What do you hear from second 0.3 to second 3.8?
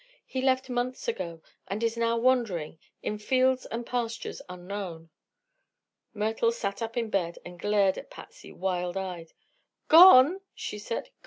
left months ago, and is now wandering; in fields